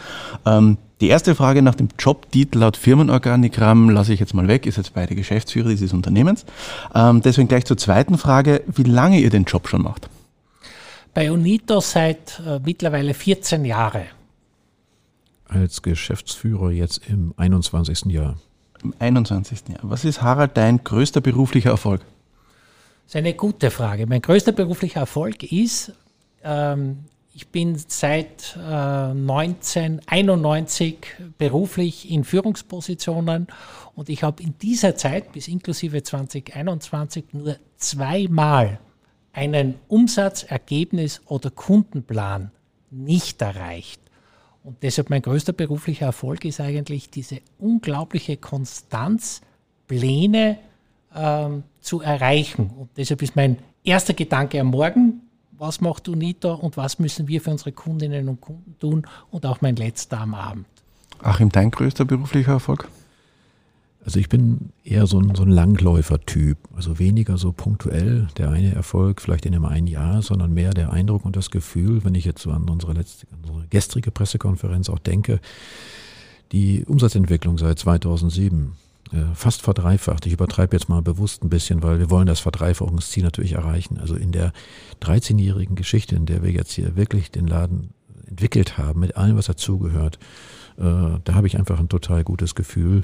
[0.45, 4.77] Ähm, die erste Frage nach dem Jobtitel laut Firmenorganigramm lasse ich jetzt mal weg, ist
[4.77, 6.45] jetzt beide Geschäftsführer dieses Unternehmens.
[6.93, 10.09] Ähm, deswegen gleich zur zweiten Frage, wie lange ihr den Job schon macht.
[11.15, 14.07] Bei Unito seit äh, mittlerweile 14 Jahre.
[15.47, 18.07] Als Geschäftsführer jetzt im 21.
[18.07, 18.35] Jahr.
[18.83, 19.69] Im 21.
[19.69, 19.79] Jahr.
[19.83, 22.01] Was ist Harald dein größter beruflicher Erfolg?
[22.01, 24.07] Das ist eine gute Frage.
[24.07, 25.93] Mein größter beruflicher Erfolg ist,
[26.43, 30.97] ähm, ich bin seit äh, 1991
[31.37, 33.47] beruflich in Führungspositionen
[33.95, 38.79] und ich habe in dieser Zeit bis inklusive 2021 nur zweimal
[39.35, 42.51] einen Umsatz, Ergebnis oder Kundenplan
[42.89, 44.01] nicht erreicht.
[44.63, 49.41] Und deshalb mein größter beruflicher Erfolg ist eigentlich diese unglaubliche Konstanz
[49.87, 50.57] Pläne
[51.13, 52.71] ähm, zu erreichen.
[52.75, 55.21] Und deshalb ist mein erster Gedanke am Morgen,
[55.51, 59.61] was macht UNITA und was müssen wir für unsere Kundinnen und Kunden tun und auch
[59.61, 60.65] mein letzter am Abend.
[61.21, 62.89] Achim, dein größter beruflicher Erfolg?
[64.05, 68.73] Also ich bin eher so ein, so ein Langläufer-Typ, also weniger so punktuell der eine
[68.73, 72.23] Erfolg vielleicht in einem einen Jahr, sondern mehr der Eindruck und das Gefühl, wenn ich
[72.23, 75.39] jetzt so an unsere, letzte, unsere gestrige Pressekonferenz auch denke,
[76.51, 78.73] die Umsatzentwicklung seit 2007
[79.11, 80.27] äh, fast verdreifacht.
[80.27, 83.97] Ich übertreibe jetzt mal bewusst ein bisschen, weil wir wollen das Verdreifachungsziel natürlich erreichen.
[83.97, 84.53] Also in der
[85.01, 87.89] 13-jährigen Geschichte, in der wir jetzt hier wirklich den Laden
[88.27, 90.19] entwickelt haben, mit allem, was dazugehört,
[90.77, 90.81] äh,
[91.23, 93.03] da habe ich einfach ein total gutes Gefühl,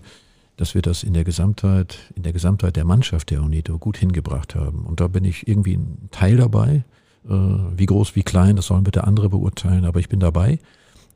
[0.62, 4.54] dass wir das in der Gesamtheit, in der Gesamtheit der Mannschaft der UNITO gut hingebracht
[4.54, 4.86] haben.
[4.86, 6.84] Und da bin ich irgendwie ein Teil dabei.
[7.28, 10.60] Äh, wie groß, wie klein, das sollen bitte andere beurteilen, aber ich bin dabei.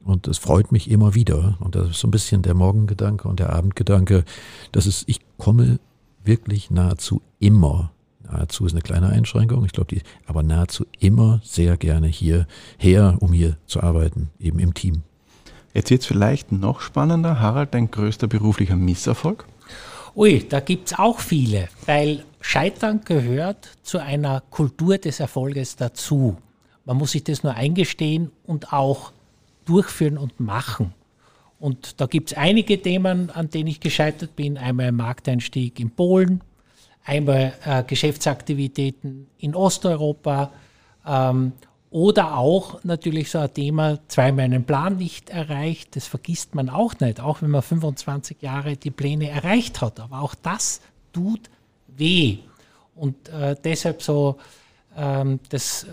[0.04, 1.58] Und es freut mich immer wieder.
[1.60, 4.26] Und das ist so ein bisschen der Morgengedanke und der Abendgedanke,
[4.72, 5.78] dass es, ich komme
[6.24, 7.92] wirklich nahezu immer,
[8.24, 13.32] nahezu ist eine kleine Einschränkung, ich glaube, die, aber nahezu immer sehr gerne hierher, um
[13.32, 15.04] hier zu arbeiten, eben im Team.
[15.76, 17.42] Jetzt wird es vielleicht noch spannender.
[17.42, 19.46] Harald, dein größter beruflicher Misserfolg?
[20.16, 26.38] Ui, da gibt es auch viele, weil Scheitern gehört zu einer Kultur des Erfolges dazu.
[26.86, 29.12] Man muss sich das nur eingestehen und auch
[29.66, 30.94] durchführen und machen.
[31.60, 34.58] Und da gibt es einige Themen, an denen ich gescheitert bin.
[34.58, 36.42] Einmal Markteinstieg in Polen,
[37.04, 40.52] einmal äh, Geschäftsaktivitäten in Osteuropa
[41.06, 41.52] ähm,
[41.89, 47.00] oder auch natürlich so ein Thema, zweimal einen Plan nicht erreicht, das vergisst man auch
[47.00, 50.00] nicht, auch wenn man 25 Jahre die Pläne erreicht hat.
[50.00, 50.82] Aber auch das
[51.13, 51.50] tut
[51.88, 52.39] weh.
[52.95, 54.38] Und äh, deshalb so
[54.95, 55.86] ähm, das,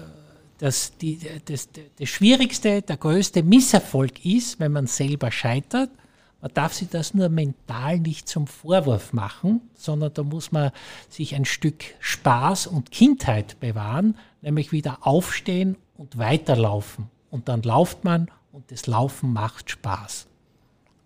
[0.58, 5.90] das, die, das, das Schwierigste, der größte Misserfolg ist, wenn man selber scheitert.
[6.40, 10.72] Man darf sich das nur mental nicht zum Vorwurf machen, sondern da muss man
[11.08, 17.06] sich ein Stück Spaß und Kindheit bewahren, nämlich wieder aufstehen und weiterlaufen.
[17.30, 20.26] Und dann lauft man und das Laufen macht Spaß.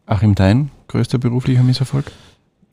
[0.06, 2.10] Achim, dein größter beruflicher Misserfolg?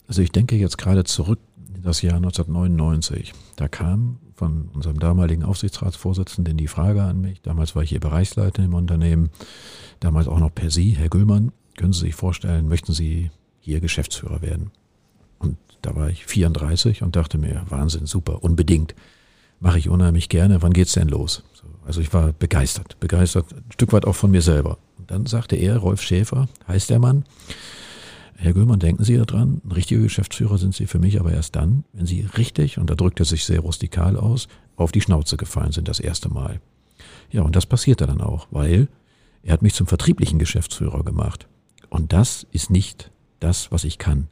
[0.08, 1.40] Also ich denke jetzt gerade zurück
[1.76, 3.34] in das Jahr 1999.
[3.56, 7.42] Da kam von unserem damaligen Aufsichtsratsvorsitzenden die Frage an mich.
[7.42, 9.30] Damals war ich hier Bereichsleiter im Unternehmen,
[10.00, 11.52] damals auch noch per Sie, Herr Güllmann.
[11.78, 14.72] Können Sie sich vorstellen, möchten Sie hier Geschäftsführer werden?
[15.40, 18.96] Und da war ich 34 und dachte mir, Wahnsinn, super, unbedingt.
[19.64, 20.62] Mache ich unheimlich gerne.
[20.62, 21.42] Wann geht's denn los?
[21.86, 24.78] Also ich war begeistert, begeistert, ein Stück weit auch von mir selber.
[24.98, 27.24] Und dann sagte er, Rolf Schäfer, heißt der Mann,
[28.36, 31.86] Herr Göhlmann, denken Sie daran, ein richtiger Geschäftsführer sind Sie für mich aber erst dann,
[31.94, 35.72] wenn Sie richtig, und da drückt er sich sehr rustikal aus, auf die Schnauze gefallen
[35.72, 36.60] sind das erste Mal.
[37.32, 38.90] Ja, und das passierte dann auch, weil
[39.44, 41.48] er hat mich zum vertrieblichen Geschäftsführer gemacht.
[41.90, 44.28] Und das ist nicht das, was ich kann.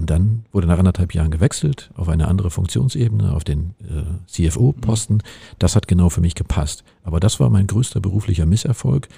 [0.00, 5.22] Und dann wurde nach anderthalb Jahren gewechselt auf eine andere Funktionsebene, auf den äh, CFO-Posten.
[5.58, 6.84] Das hat genau für mich gepasst.
[7.04, 9.08] Aber das war mein größter beruflicher Misserfolg,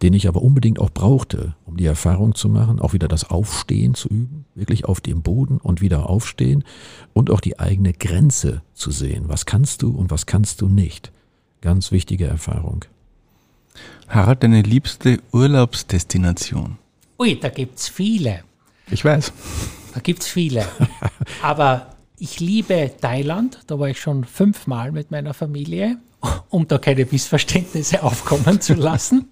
[0.00, 3.92] den ich aber unbedingt auch brauchte, um die Erfahrung zu machen, auch wieder das Aufstehen
[3.92, 6.64] zu üben, wirklich auf dem Boden und wieder aufstehen
[7.12, 9.24] und auch die eigene Grenze zu sehen.
[9.26, 11.12] Was kannst du und was kannst du nicht?
[11.60, 12.86] Ganz wichtige Erfahrung.
[14.08, 16.78] Harald, deine liebste Urlaubsdestination?
[17.18, 18.44] Ui, da gibt's viele.
[18.90, 19.30] Ich weiß.
[19.96, 20.62] Da gibt es viele.
[21.42, 23.60] Aber ich liebe Thailand.
[23.66, 25.96] Da war ich schon fünfmal mit meiner Familie,
[26.50, 29.30] um da keine Missverständnisse aufkommen zu lassen.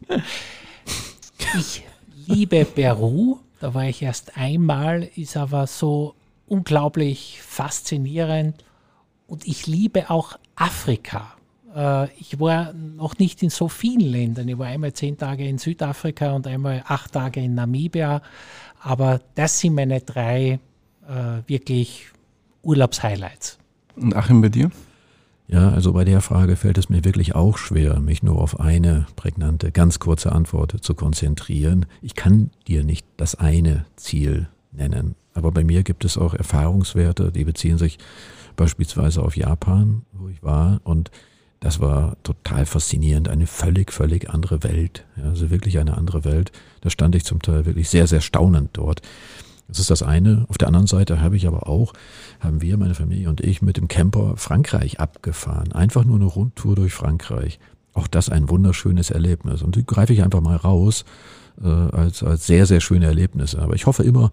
[1.59, 1.83] Ich
[2.27, 3.41] liebe Peru.
[3.61, 6.15] Da war ich erst einmal, ist aber so
[6.47, 8.65] unglaublich faszinierend.
[9.27, 11.35] Und ich liebe auch Afrika.
[11.75, 14.49] Äh, ich war noch nicht in so vielen Ländern.
[14.49, 18.23] Ich war einmal zehn Tage in Südafrika und einmal acht Tage in Namibia.
[18.81, 20.61] Aber das sind meine drei
[21.09, 22.07] äh, wirklich
[22.63, 23.59] Urlaubshighlights.
[23.97, 24.71] Und Achim, bei dir?
[25.47, 29.07] Ja, also bei der Frage fällt es mir wirklich auch schwer, mich nur auf eine
[29.15, 31.85] prägnante, ganz kurze Antwort zu konzentrieren.
[32.01, 37.31] Ich kann dir nicht das eine Ziel nennen, aber bei mir gibt es auch Erfahrungswerte,
[37.31, 37.99] die beziehen sich
[38.57, 41.11] beispielsweise auf Japan, wo ich war und
[41.65, 45.07] das war total faszinierend, eine völlig, völlig andere Welt.
[45.17, 46.53] Also wirklich eine andere Welt.
[46.83, 49.01] Da stand ich zum Teil wirklich sehr, sehr staunend dort.
[49.67, 50.45] Das ist das eine.
[50.51, 51.95] Auf der anderen Seite habe ich aber auch,
[52.39, 55.73] haben wir, meine Familie und ich, mit dem Camper Frankreich abgefahren.
[55.73, 57.59] Einfach nur eine Rundtour durch Frankreich.
[57.95, 59.63] Auch das ein wunderschönes Erlebnis.
[59.63, 61.07] Und die greife ich einfach mal raus
[61.63, 63.63] äh, als, als sehr, sehr schöne Erlebnisse.
[63.63, 64.33] Aber ich hoffe immer,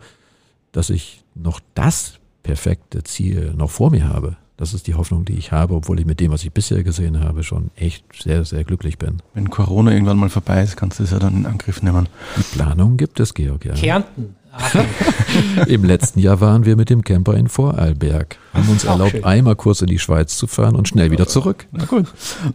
[0.74, 4.36] dass ich noch das perfekte Ziel noch vor mir habe.
[4.62, 7.20] Das ist die Hoffnung, die ich habe, obwohl ich mit dem, was ich bisher gesehen
[7.20, 9.18] habe, schon echt sehr, sehr glücklich bin.
[9.34, 12.08] Wenn Corona irgendwann mal vorbei ist, kannst du es ja dann in Angriff nehmen.
[12.38, 13.74] Die Planung gibt es, Georg, ja.
[13.74, 14.36] Kärnten,
[15.68, 19.24] Im letzten Jahr waren wir mit dem Camper in Vorarlberg, haben uns erlaubt, schön.
[19.24, 21.66] einmal kurz in die Schweiz zu fahren und schnell wieder zurück.
[21.72, 22.06] Na gut.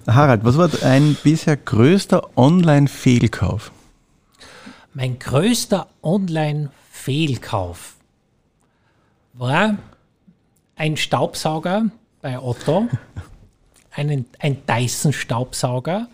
[0.07, 3.73] Harald, was war dein bisher größter Online-Fehlkauf?
[4.95, 7.97] Mein größter Online-Fehlkauf
[9.33, 9.77] war
[10.77, 11.87] ein Staubsauger
[12.23, 12.89] bei Otto,
[13.91, 16.09] einen, ein Dyson-Staubsauger,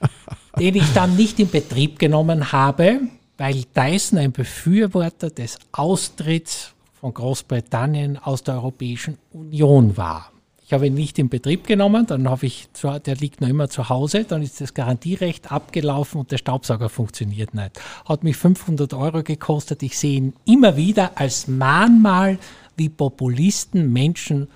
[0.58, 3.00] den ich dann nicht in Betrieb genommen habe,
[3.36, 10.30] weil Dyson ein Befürworter des Austritts von Großbritannien aus der Europäischen Union war.
[10.66, 12.68] Ich habe ihn nicht in Betrieb genommen, dann habe ich,
[13.04, 17.52] der liegt noch immer zu Hause, dann ist das Garantierecht abgelaufen und der Staubsauger funktioniert
[17.52, 17.78] nicht.
[18.06, 19.82] Hat mich 500 Euro gekostet.
[19.82, 22.38] Ich sehe ihn immer wieder als Mahnmal,
[22.76, 24.48] wie Populisten Menschen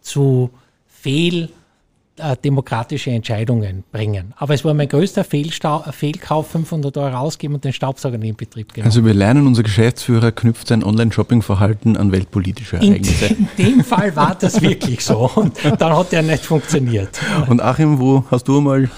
[0.00, 0.50] zu
[0.86, 1.50] Fehl-
[2.44, 4.34] demokratische Entscheidungen bringen.
[4.36, 8.72] Aber es war mein größter Fehlstau Fehlkauf, 500 Euro ausgeben und den Staubsauger in Betrieb
[8.72, 8.86] genommen.
[8.86, 13.26] Also wir lernen, unser Geschäftsführer knüpft sein Online-Shopping-Verhalten an weltpolitische Ereignisse.
[13.26, 17.20] In, in, dem Fall war das wirklich so und dann hat er nicht funktioniert.
[17.48, 18.88] Und Achim, wo hast du mal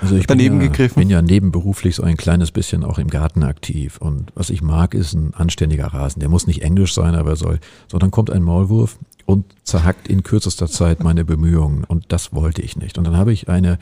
[0.00, 1.00] also ich daneben bin ja, gegriffen?
[1.00, 4.94] bin ja nebenberuflich so ein kleines bisschen auch im Garten aktiv und was ich mag,
[4.94, 6.20] ist ein anständiger Rasen.
[6.20, 8.98] Der muss nicht englisch sein, aber soll, sondern kommt ein Maulwurf,
[9.30, 11.84] und zerhackt in kürzester Zeit meine Bemühungen.
[11.84, 12.98] Und das wollte ich nicht.
[12.98, 13.78] Und dann habe ich eine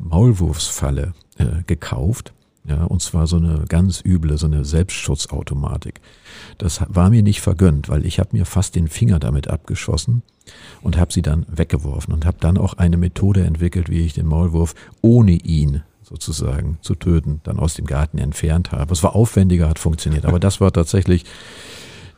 [0.00, 2.32] Maulwurfsfalle äh, gekauft.
[2.64, 6.00] Ja, und zwar so eine ganz üble, so eine Selbstschutzautomatik.
[6.58, 10.22] Das war mir nicht vergönnt, weil ich habe mir fast den Finger damit abgeschossen
[10.82, 14.26] und habe sie dann weggeworfen und habe dann auch eine Methode entwickelt, wie ich den
[14.26, 18.92] Maulwurf ohne ihn sozusagen zu töten, dann aus dem Garten entfernt habe.
[18.92, 21.24] Es war aufwendiger, hat funktioniert, aber das war tatsächlich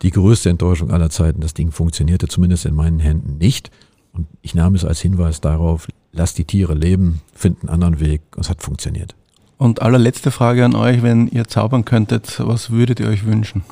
[0.02, 1.40] die größte Enttäuschung aller Zeiten.
[1.40, 3.70] Das Ding funktionierte zumindest in meinen Händen nicht.
[4.12, 8.22] Und ich nahm es als Hinweis darauf, lass die Tiere leben, find einen anderen Weg.
[8.34, 9.14] Und es hat funktioniert.
[9.56, 13.62] Und allerletzte Frage an euch, wenn ihr zaubern könntet, was würdet ihr euch wünschen?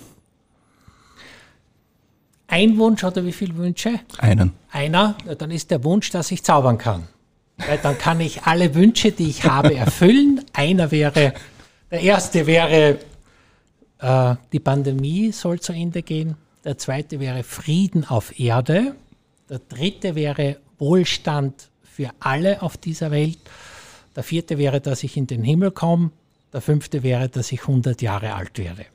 [2.47, 4.01] Ein Wunsch oder wie viele Wünsche?
[4.19, 4.53] Einen.
[4.71, 7.09] Einer, dann ist der Wunsch, dass ich zaubern kann.
[7.59, 10.45] Weil dann kann ich alle Wünsche, die ich habe, erfüllen.
[10.53, 11.35] Einer wäre,
[11.91, 12.99] der erste wäre
[13.99, 16.37] äh, die Pandemie soll zu Ende gehen.
[16.65, 18.95] Der zweite wäre Frieden auf Erde.
[19.49, 23.39] Der dritte wäre Wohlstand für alle auf dieser Welt.
[24.15, 26.11] Der vierte wäre, dass ich in den Himmel komme.
[26.53, 28.87] Der fünfte wäre, dass ich 100 Jahre alt werde.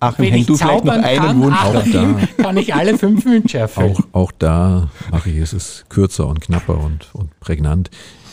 [0.00, 3.24] Ach, wenn ich du vielleicht noch einen kann, Wunsch auch da, kann ich alle fünf
[3.24, 3.96] Wünsche erfüllen.
[4.12, 7.90] Auch, auch da mache ich es kürzer und knapper und, und prägnant.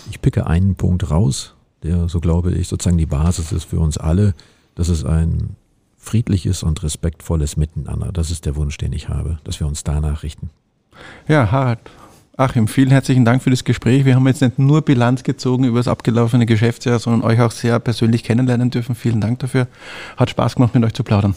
[0.09, 3.97] Ich picke einen Punkt raus, der, so glaube ich, sozusagen die Basis ist für uns
[3.97, 4.33] alle.
[4.75, 5.55] Das ist ein
[5.97, 8.11] friedliches und respektvolles Miteinander.
[8.11, 10.49] Das ist der Wunsch, den ich habe, dass wir uns danach richten.
[11.27, 11.79] Ja, Harald.
[12.35, 14.05] Achim, vielen herzlichen Dank für das Gespräch.
[14.05, 17.79] Wir haben jetzt nicht nur Bilanz gezogen über das abgelaufene Geschäftsjahr, sondern euch auch sehr
[17.79, 18.95] persönlich kennenlernen dürfen.
[18.95, 19.67] Vielen Dank dafür.
[20.17, 21.35] Hat Spaß gemacht, mit euch zu plaudern.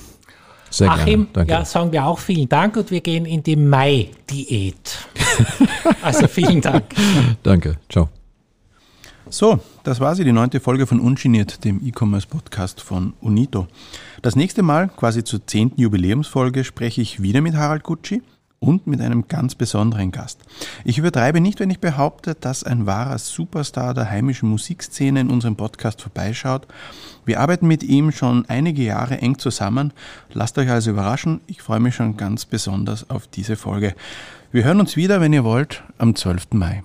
[0.70, 1.50] Sehr Achim, gerne.
[1.50, 4.98] ja, sagen wir auch vielen Dank und wir gehen in die Mai-Diät.
[6.02, 6.84] also vielen Dank.
[7.42, 7.76] Danke.
[7.88, 8.08] Ciao.
[9.28, 13.66] So, das war sie, die neunte Folge von Ungeniert, dem E-Commerce-Podcast von Unito.
[14.22, 18.22] Das nächste Mal, quasi zur zehnten Jubiläumsfolge, spreche ich wieder mit Harald Gucci
[18.60, 20.38] und mit einem ganz besonderen Gast.
[20.84, 25.56] Ich übertreibe nicht, wenn ich behaupte, dass ein wahrer Superstar der heimischen Musikszene in unserem
[25.56, 26.68] Podcast vorbeischaut.
[27.24, 29.92] Wir arbeiten mit ihm schon einige Jahre eng zusammen.
[30.32, 31.40] Lasst euch also überraschen.
[31.48, 33.96] Ich freue mich schon ganz besonders auf diese Folge.
[34.52, 36.52] Wir hören uns wieder, wenn ihr wollt, am 12.
[36.52, 36.84] Mai.